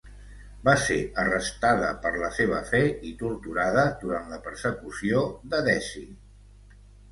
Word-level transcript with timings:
Va 0.69 0.73
ser 0.83 0.95
arrestada 1.23 1.89
per 2.05 2.13
la 2.21 2.31
seva 2.39 2.63
fe 2.71 2.81
i 3.11 3.13
torturada 3.21 3.85
durant 4.07 4.35
la 4.35 4.41
persecució 4.49 5.23
de 5.55 5.63
Deci. 5.71 6.05